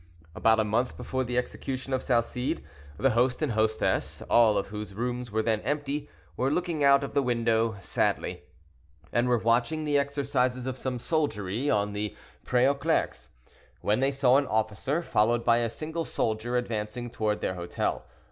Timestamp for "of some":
10.65-10.97